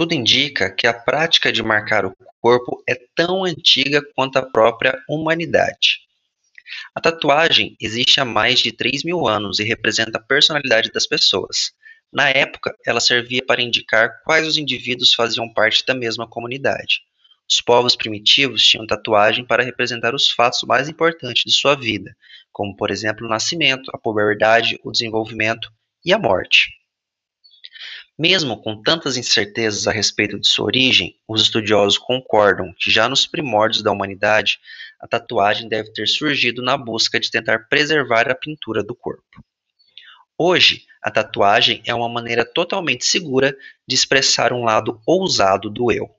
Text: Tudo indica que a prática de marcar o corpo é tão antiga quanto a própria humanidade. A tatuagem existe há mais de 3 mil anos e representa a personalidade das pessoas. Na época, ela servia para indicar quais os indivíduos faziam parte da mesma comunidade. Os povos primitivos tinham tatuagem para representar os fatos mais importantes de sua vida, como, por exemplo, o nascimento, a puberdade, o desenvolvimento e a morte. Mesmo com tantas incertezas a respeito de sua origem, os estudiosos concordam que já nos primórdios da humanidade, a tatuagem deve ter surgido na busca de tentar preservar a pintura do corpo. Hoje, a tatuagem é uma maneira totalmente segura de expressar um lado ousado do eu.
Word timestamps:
Tudo 0.00 0.14
indica 0.14 0.74
que 0.74 0.86
a 0.86 0.94
prática 0.94 1.52
de 1.52 1.62
marcar 1.62 2.06
o 2.06 2.16
corpo 2.40 2.82
é 2.88 2.94
tão 3.14 3.44
antiga 3.44 4.00
quanto 4.16 4.38
a 4.38 4.42
própria 4.50 4.98
humanidade. 5.06 5.98
A 6.94 7.02
tatuagem 7.02 7.76
existe 7.78 8.18
há 8.18 8.24
mais 8.24 8.60
de 8.60 8.72
3 8.72 9.04
mil 9.04 9.28
anos 9.28 9.58
e 9.58 9.62
representa 9.62 10.16
a 10.16 10.22
personalidade 10.22 10.90
das 10.90 11.06
pessoas. 11.06 11.72
Na 12.10 12.30
época, 12.30 12.74
ela 12.86 12.98
servia 12.98 13.44
para 13.44 13.60
indicar 13.60 14.22
quais 14.24 14.46
os 14.46 14.56
indivíduos 14.56 15.12
faziam 15.12 15.52
parte 15.52 15.84
da 15.84 15.94
mesma 15.94 16.26
comunidade. 16.26 17.02
Os 17.46 17.60
povos 17.60 17.94
primitivos 17.94 18.66
tinham 18.66 18.86
tatuagem 18.86 19.44
para 19.44 19.62
representar 19.62 20.14
os 20.14 20.30
fatos 20.30 20.62
mais 20.62 20.88
importantes 20.88 21.42
de 21.44 21.52
sua 21.52 21.74
vida, 21.74 22.16
como, 22.50 22.74
por 22.74 22.90
exemplo, 22.90 23.26
o 23.26 23.28
nascimento, 23.28 23.90
a 23.92 23.98
puberdade, 23.98 24.80
o 24.82 24.90
desenvolvimento 24.90 25.70
e 26.02 26.10
a 26.10 26.18
morte. 26.18 26.79
Mesmo 28.22 28.60
com 28.60 28.82
tantas 28.82 29.16
incertezas 29.16 29.86
a 29.86 29.90
respeito 29.90 30.38
de 30.38 30.46
sua 30.46 30.66
origem, 30.66 31.16
os 31.26 31.40
estudiosos 31.40 31.96
concordam 31.96 32.70
que 32.78 32.90
já 32.90 33.08
nos 33.08 33.26
primórdios 33.26 33.82
da 33.82 33.90
humanidade, 33.90 34.58
a 35.00 35.08
tatuagem 35.08 35.70
deve 35.70 35.90
ter 35.94 36.06
surgido 36.06 36.60
na 36.60 36.76
busca 36.76 37.18
de 37.18 37.30
tentar 37.30 37.60
preservar 37.70 38.30
a 38.30 38.34
pintura 38.34 38.84
do 38.84 38.94
corpo. 38.94 39.42
Hoje, 40.36 40.84
a 41.00 41.10
tatuagem 41.10 41.82
é 41.86 41.94
uma 41.94 42.10
maneira 42.10 42.44
totalmente 42.44 43.06
segura 43.06 43.56
de 43.88 43.94
expressar 43.94 44.52
um 44.52 44.64
lado 44.64 45.00
ousado 45.06 45.70
do 45.70 45.90
eu. 45.90 46.14